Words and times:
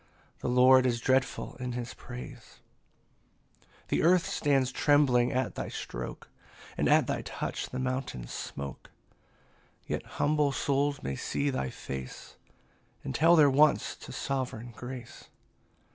The 0.39 0.49
Lord 0.49 0.87
is 0.87 0.99
dreadful 0.99 1.57
in 1.57 1.73
his 1.73 1.93
praise. 1.93 2.57
26 3.87 3.87
The 3.89 4.01
earth 4.01 4.25
stands 4.25 4.71
trembling 4.71 5.31
at 5.31 5.53
thy 5.53 5.69
stroke, 5.69 6.27
And 6.75 6.89
at 6.89 7.05
thy 7.05 7.21
touch 7.21 7.69
the 7.69 7.77
mountains 7.77 8.31
smoke; 8.31 8.89
Yet 9.85 10.03
humble 10.17 10.53
souls 10.53 11.03
may 11.03 11.15
see 11.15 11.51
thy 11.51 11.69
face, 11.69 12.35
And 13.03 13.13
tell 13.13 13.35
their 13.35 13.51
wants 13.51 13.95
to 13.97 14.11
sovereign 14.11 14.73
grace. 14.75 15.25